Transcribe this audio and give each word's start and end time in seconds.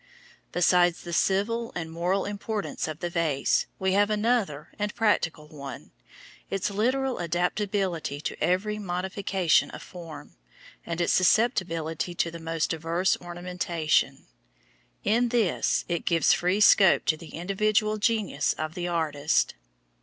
Besides 0.51 1.03
the 1.03 1.13
civil 1.13 1.71
and 1.75 1.91
moral 1.91 2.25
importance 2.25 2.87
of 2.87 3.01
the 3.01 3.09
vase, 3.11 3.67
we 3.77 3.91
have 3.91 4.09
another 4.09 4.69
and 4.79 4.95
practical 4.95 5.47
one, 5.47 5.91
its 6.49 6.71
literal 6.71 7.19
adaptability 7.19 8.19
to 8.21 8.43
every 8.43 8.79
modification 8.79 9.69
of 9.69 9.83
form, 9.83 10.37
and 10.87 10.99
its 10.99 11.13
susceptibility 11.13 12.15
to 12.15 12.31
the 12.31 12.39
most 12.39 12.71
diverse 12.71 13.15
ornamentation; 13.21 14.25
in 15.03 15.29
this, 15.29 15.85
it 15.87 16.05
gives 16.05 16.33
free 16.33 16.61
scope 16.61 17.05
to 17.05 17.15
the 17.15 17.35
individual 17.35 17.97
genius 17.99 18.53
of 18.53 18.73
the 18.73 18.87
artist. 18.87 19.53